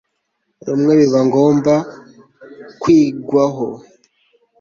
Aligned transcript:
rumwe 0.67 0.91
biba 0.99 1.21
bigomba 1.25 1.75
kwigwaho 2.81 3.67